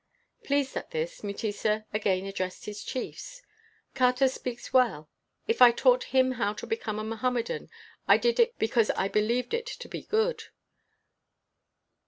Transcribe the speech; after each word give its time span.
Pleased 0.43 0.75
at 0.75 0.89
this, 0.89 1.21
Mutesa 1.21 1.85
again 1.93 2.25
addressed 2.25 2.65
his 2.65 2.83
chiefs:" 2.83 3.43
Kauta 3.95 4.27
speaks 4.27 4.73
well. 4.73 5.11
If 5.45 5.61
I 5.61 5.69
taught 5.69 6.05
him 6.05 6.31
how 6.31 6.53
to 6.53 6.65
become 6.65 6.97
a 6.97 7.03
Mohammedan, 7.03 7.69
I 8.07 8.17
did 8.17 8.39
it 8.39 8.57
because 8.57 8.89
I 8.89 9.07
believed 9.07 9.53
it 9.53 9.67
to 9.67 9.87
be 9.87 10.01
good. 10.01 10.45